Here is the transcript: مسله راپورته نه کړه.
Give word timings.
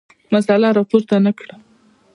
مسله 0.33 0.67
راپورته 0.77 1.15
نه 1.25 1.31
کړه. 1.39 1.55